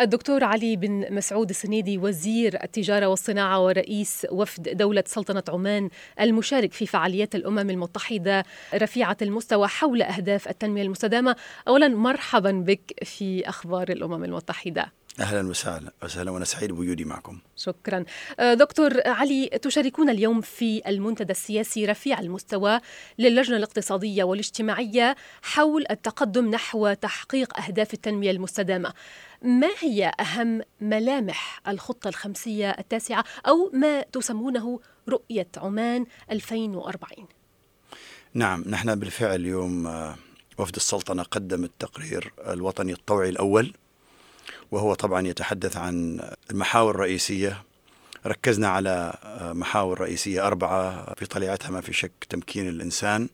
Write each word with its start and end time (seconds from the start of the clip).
الدكتور 0.00 0.44
علي 0.44 0.76
بن 0.76 1.14
مسعود 1.14 1.50
السنيدي 1.50 1.98
وزير 1.98 2.62
التجارة 2.64 3.06
والصناعة 3.06 3.64
ورئيس 3.64 4.26
وفد 4.30 4.76
دولة 4.76 5.04
سلطنة 5.06 5.42
عمان 5.48 5.90
المشارك 6.20 6.72
في 6.72 6.86
فعاليات 6.86 7.34
الأمم 7.34 7.70
المتحدة 7.70 8.44
رفيعة 8.74 9.16
المستوى 9.22 9.68
حول 9.68 10.02
أهداف 10.02 10.48
التنمية 10.48 10.82
المستدامة. 10.82 11.36
أولا 11.68 11.88
مرحبا 11.88 12.50
بك 12.50 12.92
في 13.04 13.48
أخبار 13.48 13.88
الأمم 13.88 14.24
المتحدة. 14.24 14.92
أهلا 15.20 15.48
وسهلا 15.48 15.92
وسهلا 16.02 16.30
وأنا 16.30 16.44
سعيد 16.44 16.72
بوجودي 16.72 17.04
معكم. 17.04 17.38
شكرا. 17.56 18.04
آه، 18.40 18.54
دكتور 18.54 18.92
علي 19.06 19.46
تشاركون 19.62 20.10
اليوم 20.10 20.40
في 20.40 20.82
المنتدى 20.86 21.32
السياسي 21.32 21.86
رفيع 21.86 22.20
المستوى 22.20 22.80
للجنة 23.18 23.56
الاقتصادية 23.56 24.24
والاجتماعية 24.24 25.16
حول 25.42 25.84
التقدم 25.90 26.50
نحو 26.50 26.92
تحقيق 26.92 27.60
أهداف 27.60 27.94
التنمية 27.94 28.30
المستدامة. 28.30 28.92
ما 29.42 29.68
هي 29.80 30.12
أهم 30.20 30.62
ملامح 30.80 31.60
الخطة 31.68 32.08
الخمسية 32.08 32.70
التاسعة 32.70 33.24
أو 33.46 33.70
ما 33.72 34.02
تسمونه 34.02 34.80
رؤية 35.08 35.48
عمان 35.56 36.06
2040؟ 36.32 37.24
نعم 38.34 38.64
نحن 38.66 38.94
بالفعل 38.94 39.40
اليوم 39.40 39.86
آه، 39.86 40.16
وفد 40.58 40.76
السلطنة 40.76 41.22
قدم 41.22 41.64
التقرير 41.64 42.32
الوطني 42.46 42.92
الطوعي 42.92 43.28
الأول 43.28 43.72
وهو 44.70 44.94
طبعا 44.94 45.26
يتحدث 45.26 45.76
عن 45.76 46.20
المحاور 46.50 46.94
الرئيسية. 46.94 47.62
ركزنا 48.26 48.68
على 48.68 49.14
محاور 49.40 50.00
رئيسية 50.00 50.46
أربعة 50.46 51.14
في 51.14 51.26
طليعتها 51.26 51.70
ما 51.70 51.80
في 51.80 51.92
شك 51.92 52.12
تمكين 52.28 52.68
الإنسان 52.68 53.28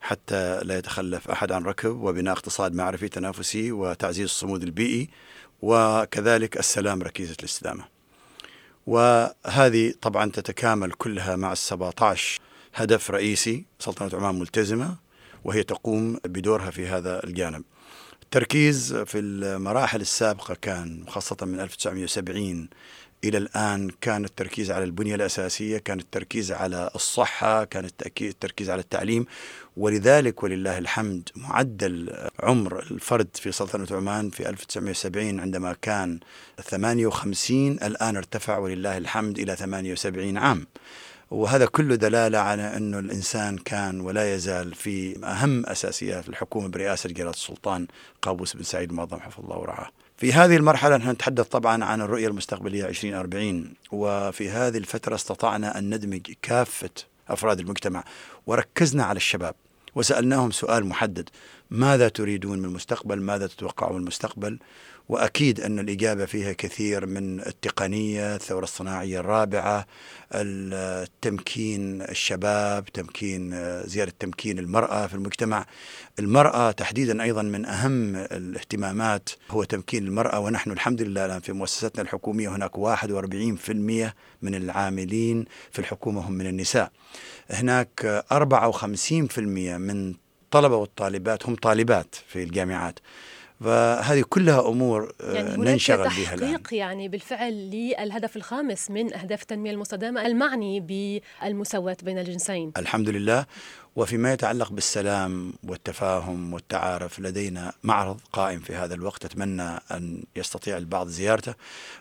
حتى 0.00 0.60
لا 0.62 0.78
يتخلف 0.78 1.30
أحد 1.30 1.52
عن 1.52 1.64
ركب 1.64 1.90
وبناء 1.90 2.34
اقتصاد 2.34 2.74
معرفي 2.74 3.08
تنافسي 3.08 3.72
وتعزيز 3.72 4.24
الصمود 4.24 4.62
البيئي 4.62 5.08
وكذلك 5.62 6.58
السلام 6.58 7.02
ركيزة 7.02 7.36
الاستدامة. 7.40 7.84
وهذه 8.86 9.94
طبعا 10.00 10.30
تتكامل 10.30 10.92
كلها 10.92 11.36
مع 11.36 11.54
ال17 11.54 12.18
هدف 12.74 13.10
رئيسي 13.10 13.64
سلطنة 13.78 14.10
عمان 14.14 14.38
ملتزمة 14.38 14.96
وهي 15.44 15.62
تقوم 15.62 16.18
بدورها 16.24 16.70
في 16.70 16.86
هذا 16.86 17.24
الجانب. 17.24 17.64
التركيز 18.28 18.94
في 18.94 19.18
المراحل 19.18 20.00
السابقة 20.00 20.56
كان 20.62 21.04
خاصة 21.08 21.36
من 21.42 21.60
1970 21.60 22.68
إلى 23.24 23.38
الآن 23.38 23.90
كان 24.00 24.24
التركيز 24.24 24.70
على 24.70 24.84
البنية 24.84 25.14
الأساسية 25.14 25.78
كان 25.78 25.98
التركيز 25.98 26.52
على 26.52 26.90
الصحة 26.94 27.64
كان 27.64 27.84
التركيز 28.20 28.70
على 28.70 28.80
التعليم. 28.80 29.26
ولذلك 29.76 30.42
ولله 30.42 30.78
الحمد 30.78 31.28
معدل 31.36 32.28
عمر 32.40 32.82
الفرد 32.90 33.28
في 33.34 33.52
سلطنة 33.52 33.86
عمان 33.96 34.30
في 34.30 34.48
1970 34.48 35.40
عندما 35.40 35.76
كان 35.82 36.20
58 36.62 37.72
الآن 37.72 38.16
ارتفع 38.16 38.58
ولله 38.58 38.98
الحمد 38.98 39.38
إلى 39.38 39.56
78 39.56 40.38
عام. 40.38 40.66
وهذا 41.30 41.66
كله 41.66 41.94
دلالة 41.94 42.38
على 42.38 42.76
أنه 42.76 42.98
الإنسان 42.98 43.58
كان 43.58 44.00
ولا 44.00 44.34
يزال 44.34 44.74
في 44.74 45.24
أهم 45.24 45.66
أساسيات 45.66 46.28
الحكومة 46.28 46.68
برئاسة 46.68 47.08
جلالة 47.08 47.30
السلطان 47.30 47.86
قابوس 48.22 48.56
بن 48.56 48.62
سعيد 48.62 48.90
المعظم 48.90 49.20
حفظ 49.20 49.44
الله 49.44 49.56
ورعاه. 49.56 49.88
في 50.16 50.32
هذه 50.32 50.56
المرحلة 50.56 50.96
نحن 50.96 51.10
نتحدث 51.10 51.46
طبعا 51.46 51.84
عن 51.84 52.00
الرؤية 52.00 52.28
المستقبلية 52.28 52.84
2040 52.86 53.72
وفي 53.92 54.50
هذه 54.50 54.78
الفترة 54.78 55.14
استطعنا 55.14 55.78
أن 55.78 55.94
ندمج 55.94 56.32
كافة 56.42 56.90
أفراد 57.28 57.60
المجتمع 57.60 58.04
وركزنا 58.46 59.04
على 59.04 59.16
الشباب 59.16 59.54
وسألناهم 59.94 60.50
سؤال 60.50 60.86
محدد 60.86 61.28
ماذا 61.70 62.08
تريدون 62.08 62.58
من 62.58 62.64
المستقبل 62.64 63.20
ماذا 63.20 63.46
تتوقعون 63.46 63.94
من 63.94 64.00
المستقبل 64.00 64.58
وأكيد 65.08 65.60
أن 65.60 65.78
الإجابة 65.78 66.24
فيها 66.24 66.52
كثير 66.52 67.06
من 67.06 67.40
التقنية، 67.40 68.34
الثورة 68.34 68.64
الصناعية 68.64 69.20
الرابعة، 69.20 69.86
التمكين 70.32 72.02
الشباب، 72.02 72.84
تمكين 72.84 73.50
زيادة 73.86 74.12
تمكين 74.18 74.58
المرأة 74.58 75.06
في 75.06 75.14
المجتمع. 75.14 75.66
المرأة 76.18 76.70
تحديدا 76.70 77.22
أيضا 77.22 77.42
من 77.42 77.64
أهم 77.64 78.16
الاهتمامات 78.16 79.28
هو 79.50 79.64
تمكين 79.64 80.06
المرأة 80.06 80.40
ونحن 80.40 80.70
الحمد 80.70 81.02
لله 81.02 81.26
الآن 81.26 81.40
في 81.40 81.52
مؤسساتنا 81.52 82.02
الحكومية 82.02 82.48
هناك 82.48 82.78
41% 82.78 84.14
من 84.42 84.54
العاملين 84.54 85.44
في 85.70 85.78
الحكومة 85.78 86.28
هم 86.28 86.32
من 86.32 86.46
النساء. 86.46 86.92
هناك 87.50 88.24
54% 88.32 89.78
من 89.78 90.14
الطلبة 90.48 90.76
والطالبات 90.76 91.46
هم 91.46 91.54
طالبات 91.54 92.14
في 92.28 92.42
الجامعات. 92.42 92.98
فهذه 93.60 94.24
كلها 94.28 94.68
أمور 94.68 95.12
آه، 95.20 95.32
يعني 95.32 95.56
ننشغل 95.56 96.08
بها 96.08 96.34
الآن 96.34 96.52
تحقيق 96.52 96.74
يعني 96.74 97.08
بالفعل 97.08 97.52
للهدف 97.52 98.36
الخامس 98.36 98.90
من 98.90 99.14
أهداف 99.14 99.42
التنمية 99.42 99.70
المستدامة 99.70 100.26
المعني 100.26 100.80
بالمساواة 100.80 101.96
بين 102.02 102.18
الجنسين. 102.18 102.72
الحمد 102.76 103.08
لله 103.08 103.46
وفيما 103.96 104.32
يتعلق 104.32 104.72
بالسلام 104.72 105.52
والتفاهم 105.68 106.52
والتعارف 106.54 107.20
لدينا 107.20 107.72
معرض 107.82 108.20
قائم 108.32 108.60
في 108.60 108.74
هذا 108.74 108.94
الوقت 108.94 109.24
أتمنى 109.24 109.62
أن 109.90 110.22
يستطيع 110.36 110.76
البعض 110.76 111.08
زيارته 111.08 111.54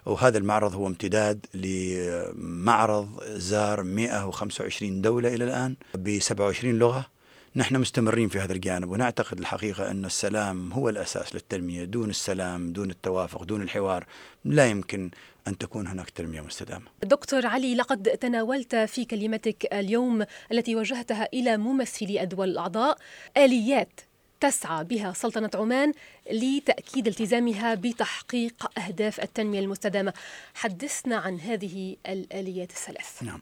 وهذا 0.05 0.37
المعرض 0.37 0.75
هو 0.75 0.87
امتداد 0.87 1.45
لمعرض 1.53 3.23
زار 3.27 3.83
125 3.83 5.01
دولة 5.01 5.33
إلى 5.35 5.43
الآن 5.43 5.75
ب 5.95 6.19
27 6.19 6.79
لغة 6.79 7.16
نحن 7.57 7.75
مستمرين 7.75 8.29
في 8.29 8.39
هذا 8.39 8.53
الجانب 8.53 8.89
ونعتقد 8.89 9.39
الحقيقة 9.39 9.91
أن 9.91 10.05
السلام 10.05 10.73
هو 10.73 10.89
الأساس 10.89 11.35
للتنمية. 11.35 11.83
دون 11.83 12.09
السلام 12.09 12.73
دون 12.73 12.89
التوافق 12.89 13.43
دون 13.43 13.61
الحوار 13.61 14.05
لا 14.45 14.67
يمكن 14.67 15.11
أن 15.47 15.57
تكون 15.57 15.87
هناك 15.87 16.09
تنمية 16.09 16.41
مستدامة. 16.41 16.85
دكتور 17.03 17.45
علي 17.45 17.75
لقد 17.75 18.03
تناولت 18.03 18.75
في 18.75 19.05
كلمتك 19.05 19.73
اليوم 19.73 20.25
التي 20.51 20.75
وجهتها 20.75 21.29
إلى 21.33 21.57
ممثلي 21.57 22.21
الدول 22.21 22.49
الأعضاء. 22.49 22.97
آليات 23.37 24.01
تسعى 24.39 24.83
بها 24.83 25.13
سلطنة 25.13 25.51
عمان 25.55 25.93
لتأكيد 26.31 27.07
التزامها 27.07 27.75
بتحقيق 27.75 28.79
أهداف 28.79 29.19
التنمية 29.19 29.59
المستدامة. 29.59 30.13
حدثنا 30.53 31.15
عن 31.15 31.39
هذه 31.39 31.95
الآليات 32.07 32.71
الثلاث. 32.71 33.23
نعم. 33.23 33.41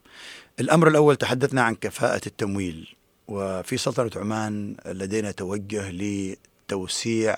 الأمر 0.60 0.88
الأول 0.88 1.16
تحدثنا 1.16 1.62
عن 1.62 1.76
كفاءة 1.76 2.22
التمويل. 2.28 2.96
وفي 3.28 3.78
سلطنة 3.78 4.12
عمان 4.16 4.76
لدينا 4.86 5.32
توجه 5.32 5.92
لتوسيع 5.92 7.36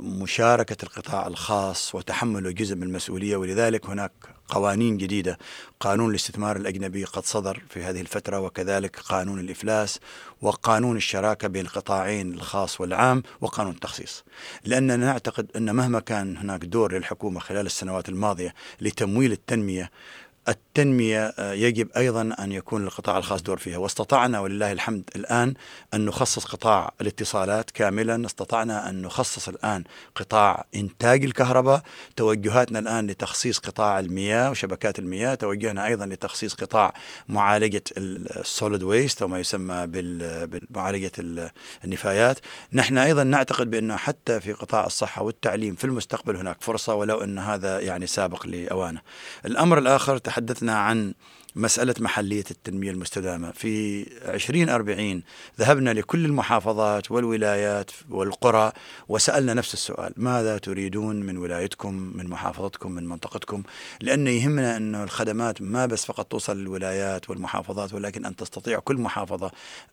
مشاركة 0.00 0.76
القطاع 0.82 1.26
الخاص 1.26 1.94
وتحمله 1.94 2.50
جزء 2.50 2.74
من 2.74 2.82
المسؤولية 2.82 3.36
ولذلك 3.36 3.86
هناك 3.86 4.12
قوانين 4.48 4.96
جديدة. 4.96 5.38
قانون 5.80 6.10
الاستثمار 6.10 6.56
الأجنبي 6.56 7.04
قد 7.04 7.24
صدر 7.24 7.62
في 7.70 7.82
هذه 7.82 8.00
الفترة 8.00 8.40
وكذلك 8.40 8.98
قانون 8.98 9.40
الإفلاس 9.40 10.00
وقانون 10.42 10.96
الشراكة 10.96 11.48
بين 11.48 11.64
القطاعين 11.64 12.34
الخاص 12.34 12.80
والعام 12.80 13.22
وقانون 13.40 13.72
التخصيص. 13.74 14.24
لأننا 14.64 14.96
نعتقد 14.96 15.50
أن 15.56 15.74
مهما 15.74 16.00
كان 16.00 16.36
هناك 16.36 16.64
دور 16.64 16.92
للحكومة 16.92 17.40
خلال 17.40 17.66
السنوات 17.66 18.08
الماضية 18.08 18.54
لتمويل 18.80 19.32
التنمية 19.32 19.90
التنمية 20.48 21.34
آه، 21.38 21.52
يجب 21.52 21.88
أيضا 21.96 22.34
أن 22.38 22.52
يكون 22.52 22.84
القطاع 22.84 23.18
الخاص 23.18 23.42
دور 23.42 23.58
فيها. 23.58 23.78
واستطعنا 23.78 24.40
ولله 24.40 24.72
الحمد 24.72 25.10
الآن 25.16 25.54
أن 25.94 26.04
نخصص 26.04 26.44
قطاع 26.44 26.92
الاتصالات 27.00 27.70
كاملا. 27.70 28.26
استطعنا 28.26 28.90
أن 28.90 29.02
نخصص 29.02 29.48
الآن 29.48 29.84
قطاع 30.14 30.64
إنتاج 30.74 31.24
الكهرباء. 31.24 31.82
توجهاتنا 32.16 32.78
الآن 32.78 33.06
لتخصيص 33.06 33.58
قطاع 33.58 33.98
المياه 33.98 34.50
وشبكات 34.50 34.98
المياه. 34.98 35.34
توجهنا 35.34 35.86
أيضا 35.86 36.06
لتخصيص 36.06 36.54
قطاع 36.54 36.94
معالجة 37.28 37.82
السوليد 37.96 38.82
ويست 38.82 39.22
أو 39.22 39.28
ما 39.28 39.38
يسمى 39.38 39.86
بمعالجة 40.46 41.12
النفايات. 41.84 42.38
نحن 42.72 42.98
أيضا 42.98 43.24
نعتقد 43.24 43.70
بأنه 43.70 43.96
حتى 43.96 44.40
في 44.40 44.52
قطاع 44.52 44.86
الصحة 44.86 45.22
والتعليم 45.22 45.74
في 45.74 45.84
المستقبل 45.84 46.36
هناك 46.36 46.62
فرصة 46.62 46.94
ولو 46.94 47.20
أن 47.24 47.38
هذا 47.38 47.80
يعني 47.80 48.06
سابق 48.06 48.46
لأوانه. 48.46 49.00
الأمر 49.46 49.78
الآخر 49.78 50.18
تحدثنا 50.38 50.78
عن 50.78 51.14
مسألة 51.56 51.94
محلية 51.98 52.44
التنمية 52.50 52.90
المستدامة. 52.90 53.50
في 53.50 54.02
2040 54.34 55.22
ذهبنا 55.58 55.90
لكل 55.90 56.24
المحافظات 56.24 57.10
والولايات 57.10 57.90
والقرى 58.10 58.72
وسألنا 59.08 59.54
نفس 59.54 59.74
السؤال 59.74 60.12
ماذا 60.16 60.58
تريدون 60.58 61.16
من 61.16 61.36
ولايتكم 61.36 62.12
من 62.14 62.26
محافظتكم 62.26 62.92
من 62.92 63.06
منطقتكم؟ 63.08 63.62
لأن 64.00 64.26
يهمنا 64.26 64.76
أن 64.76 64.94
الخدمات 64.94 65.62
ما 65.62 65.86
بس 65.86 66.04
فقط 66.04 66.26
توصل 66.26 66.56
للولايات 66.56 67.30
والمحافظات 67.30 67.94
ولكن 67.94 68.26
أن 68.26 68.36
تستطيع 68.36 68.78
كل 68.78 68.96
محافظة 68.96 69.50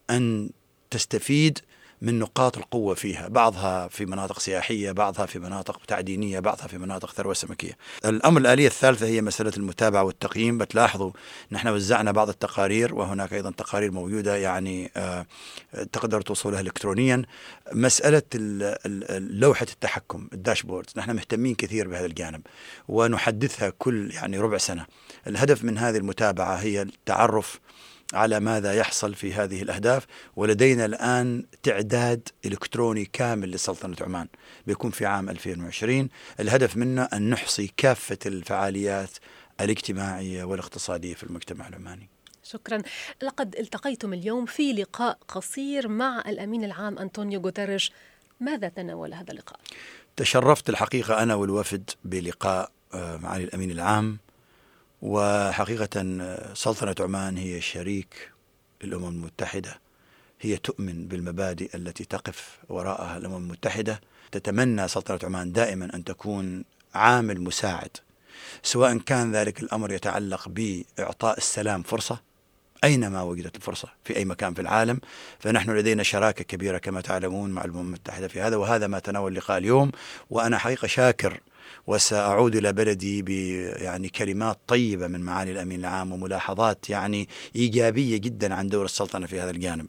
أن 0.10 0.50
تستفيد 0.92 1.60
من 2.02 2.20
نقاط 2.20 2.58
القوة 2.58 2.96
فيها 2.96 3.28
بعضها 3.28 3.88
في 3.88 4.06
مناطق 4.06 4.40
سياحية 4.40 4.92
بعضها 4.92 5.26
في 5.26 5.40
مناطق 5.40 5.82
تعدينية 5.88 6.40
بعضها 6.40 6.68
في 6.68 6.78
مناطق 6.78 7.12
ثروة 7.12 7.34
سمكية. 7.34 7.78
الأمر 8.06 8.42
الآلية 8.42 8.68
الثالثة 8.68 9.06
هي 9.06 9.22
مسألة 9.22 9.52
المتابعة 9.58 10.04
والتقييم. 10.04 10.58
بتلاحظوا 10.58 11.12
نحن 11.52 11.68
وزعنا 11.68 12.12
بعض 12.12 12.30
التقارير 12.30 12.96
وهناك 12.96 13.34
أيضا 13.34 13.52
تقارير 13.52 13.92
موجودة 13.92 14.36
يعني 14.36 14.92
آه، 14.98 15.26
تقدر 15.94 16.22
توصلها 16.22 16.62
إلكترونيا. 16.62 17.24
مسألة 17.74 18.24
لوحة 19.18 19.68
التحكم 19.72 20.28
الداشبورد 20.34 20.86
نحن 20.98 21.16
مهتمين 21.16 21.56
كثير 21.56 21.88
بهذا 21.88 22.06
الجانب 22.06 22.42
ونحدثها 22.88 23.70
كل 23.70 24.12
يعني 24.14 24.40
ربع 24.40 24.58
سنة. 24.58 24.86
الهدف 25.28 25.64
من 25.64 25.78
هذه 25.78 25.98
المتابعة 25.98 26.56
هي 26.56 26.82
التعرف 26.82 27.60
على 28.14 28.40
ماذا 28.40 28.74
يحصل 28.74 29.16
في 29.16 29.34
هذه 29.34 29.62
الأهداف 29.62 30.06
ولدينا 30.36 30.86
الآن 30.86 31.46
تعداد 31.64 32.30
إلكتروني 32.46 33.06
كامل 33.06 33.52
لسلطنة 33.52 33.96
عمان 34.02 34.28
بيكون 34.68 34.92
في 34.92 35.06
عام 35.06 35.30
2020 35.30 36.10
الهدف 36.40 36.78
منه 36.78 37.04
أن 37.04 37.30
نحصي 37.30 37.72
كافة 37.78 38.18
الفعاليات 38.26 39.12
الاجتماعية 39.62 40.44
والاقتصادية 40.44 41.14
في 41.14 41.24
المجتمع 41.24 41.68
العماني. 41.68 42.10
شكرا. 42.44 42.82
لقد 43.24 43.56
التقيتم 43.56 44.14
اليوم 44.14 44.46
في 44.46 44.74
لقاء 44.74 45.18
قصير 45.28 45.88
مع 45.88 46.24
الأمين 46.28 46.64
العام 46.64 46.98
أنطونيو 46.98 47.42
غوتيريش. 47.42 47.92
ماذا 48.40 48.70
تناول 48.70 49.14
هذا 49.14 49.32
اللقاء؟ 49.32 49.60
تشرفت 50.16 50.70
الحقيقة 50.70 51.24
أنا 51.24 51.36
والوفد 51.36 51.90
بلقاء 52.04 52.72
آه، 52.94 53.18
معالي 53.18 53.44
الأمين 53.44 53.72
العام. 53.72 54.18
وحقيقة 55.06 55.88
سلطنة 56.54 56.96
عمان 57.00 57.38
هي 57.38 57.62
شريك 57.62 58.32
للأمم 58.84 59.08
المتحدة. 59.08 59.80
هي 60.42 60.58
تؤمن 60.58 61.08
بالمبادئ 61.08 61.76
التي 61.76 62.06
تقف 62.06 62.58
وراءها 62.70 63.18
الأمم 63.18 63.36
المتحدة. 63.36 64.02
تتمنى 64.32 64.88
سلطنة 64.88 65.20
عمان 65.24 65.52
دائما 65.52 65.96
أن 65.96 66.04
تكون 66.04 66.64
عامل 66.94 67.42
مساعد. 67.42 67.90
سواء 68.64 68.98
كان 68.98 69.36
ذلك 69.36 69.64
الأمر 69.64 69.92
يتعلق 69.92 70.50
بإعطاء 70.50 71.38
السلام 71.38 71.84
فرصة 71.84 72.22
أينما 72.84 73.22
وجدت 73.22 73.56
الفرصة 73.56 73.88
في 74.04 74.18
أي 74.18 74.26
مكان 74.26 74.54
في 74.54 74.62
العالم. 74.62 75.00
فنحن 75.40 75.72
لدينا 75.72 76.04
شراكة 76.04 76.44
كبيرة 76.44 76.78
كما 76.78 77.02
تعلمون 77.02 77.50
مع 77.50 77.66
الأمم 77.66 77.80
المتحدة 77.80 78.28
في 78.28 78.42
هذا 78.42 78.56
وهذا 78.56 78.88
ما 78.88 79.00
تناول 79.00 79.36
لقاء 79.36 79.58
اليوم. 79.58 79.92
وأنا 80.30 80.58
حقيقة 80.58 80.88
شاكر 80.88 81.40
وسأعود 81.88 82.56
إلى 82.56 82.74
بلدي 82.74 83.24
يعني 83.66 84.10
كلمات 84.10 84.60
طيبة 84.68 85.08
من 85.08 85.22
معالي 85.22 85.52
الأمين 85.52 85.80
العام 85.80 86.12
وملاحظات 86.12 86.90
يعني 86.90 87.30
إيجابية 87.56 88.18
جدا 88.18 88.54
عن 88.54 88.68
دور 88.68 88.86
السلطنة 88.86 89.26
في 89.26 89.40
هذا 89.40 89.52
الجانب. 89.52 89.88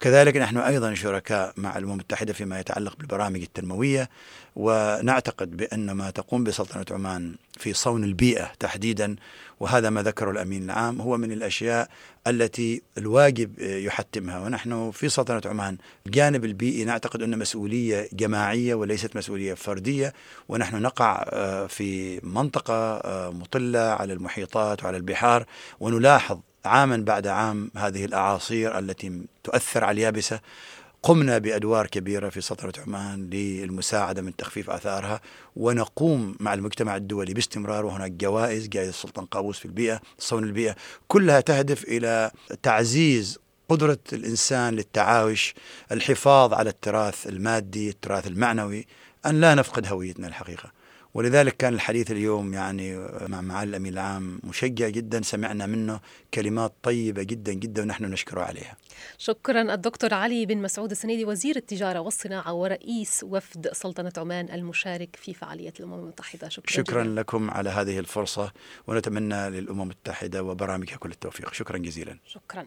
كذلك 0.00 0.36
نحن 0.36 0.56
أيضا 0.56 0.94
شركاء 0.94 1.52
مع 1.56 1.78
الأمم 1.78 1.96
المتحدة 1.96 2.32
فيما 2.32 2.60
يتعلق 2.60 2.96
بالبرامج 2.96 3.42
التنموية 3.42 4.10
ونعتقد 4.56 5.56
بأن 5.56 5.90
ما 5.90 6.10
تقوم 6.10 6.44
بسلطنة 6.44 6.84
عمان 6.90 7.34
في 7.58 7.72
صون 7.72 8.04
البيئة 8.04 8.52
تحديدا 8.60 9.16
وهذا 9.60 9.90
ما 9.90 10.02
ذكره 10.02 10.30
الأمين 10.30 10.64
العام 10.64 11.00
هو 11.00 11.16
من 11.16 11.32
الأشياء 11.32 11.88
التي 12.26 12.82
الواجب 12.98 13.58
يحتمها. 13.58 14.40
ونحن 14.40 14.90
في 14.90 15.08
سلطنة 15.08 15.42
عمان 15.44 15.76
الجانب 16.06 16.44
البيئي 16.44 16.84
نعتقد 16.84 17.22
أنه 17.22 17.36
مسؤولية 17.36 18.08
جماعية 18.12 18.74
وليست 18.74 19.16
مسؤولية 19.16 19.54
فردية 19.54 20.12
ونحن 20.48 20.82
نقع 20.82 21.15
آه، 21.28 21.66
في 21.66 22.20
منطقة 22.22 22.74
آه، 22.74 23.30
مطلة 23.30 23.78
على 23.78 24.12
المحيطات 24.12 24.84
وعلى 24.84 24.96
البحار 24.96 25.46
ونلاحظ 25.80 26.38
عاما 26.64 26.96
بعد 26.96 27.26
عام 27.26 27.70
هذه 27.76 28.04
الأعاصير 28.04 28.78
التي 28.78 29.20
تؤثر 29.44 29.84
على 29.84 29.94
اليابسة 29.94 30.40
قمنا 31.02 31.38
بأدوار 31.38 31.86
كبيرة 31.86 32.28
في 32.28 32.40
سلطنه 32.40 32.72
عمان 32.86 33.30
للمساعدة 33.30 34.22
من 34.22 34.36
تخفيف 34.36 34.70
آثارها 34.70 35.20
ونقوم 35.56 36.36
مع 36.40 36.54
المجتمع 36.54 36.96
الدولي 36.96 37.34
باستمرار 37.34 37.86
وهناك 37.86 38.10
جوائز 38.10 38.68
جائزة 38.68 38.90
السلطان 38.90 39.24
قابوس 39.24 39.58
في 39.58 39.64
البيئة 39.64 40.00
صون 40.18 40.44
البيئة 40.44 40.76
كلها 41.08 41.40
تهدف 41.40 41.84
إلى 41.84 42.30
تعزيز 42.62 43.38
قدرة 43.68 43.98
الإنسان 44.12 44.74
للتعايش 44.74 45.54
الحفاظ 45.92 46.54
على 46.54 46.70
التراث 46.70 47.26
المادي 47.26 47.88
التراث 47.88 48.26
المعنوي 48.26 48.86
أن 49.26 49.40
لا 49.40 49.54
نفقد 49.54 49.86
هويتنا 49.86 50.26
الحقيقة. 50.26 50.75
ولذلك 51.16 51.56
كان 51.56 51.74
الحديث 51.74 52.10
اليوم 52.10 52.54
يعني 52.54 52.96
مع 53.28 53.40
معالي 53.40 53.70
الأمين 53.70 53.92
العام 53.92 54.40
مشجع 54.44 54.88
جدا 54.88 55.22
سمعنا 55.22 55.66
منه 55.66 56.00
كلمات 56.34 56.74
طيبة 56.82 57.22
جدا 57.22 57.52
جدا 57.52 57.82
ونحن 57.82 58.04
نشكره 58.04 58.40
عليها. 58.40 58.76
شكرا 59.18 59.74
الدكتور 59.74 60.14
علي 60.14 60.46
بن 60.46 60.58
مسعود 60.58 60.90
السنيدي 60.90 61.24
وزير 61.24 61.56
التجارة 61.56 61.98
والصناعة 61.98 62.52
ورئيس 62.52 63.24
وفد 63.24 63.68
سلطنة 63.72 64.12
عمان 64.16 64.50
المشارك 64.50 65.16
في 65.16 65.34
فعالية 65.34 65.72
الأمم 65.80 65.94
المتحدة 65.94 66.48
شكرا 66.48 66.70
شكرا 66.70 67.02
جزيلا. 67.02 67.20
لكم 67.20 67.50
على 67.50 67.70
هذه 67.70 67.98
الفرصة 67.98 68.52
ونتمنى 68.86 69.50
للأمم 69.50 69.82
المتحدة 69.82 70.42
وبرامجها 70.42 70.96
كل 70.96 71.10
التوفيق 71.10 71.52
شكرا 71.52 71.78
جزيلا. 71.78 72.18
شكرا 72.26 72.64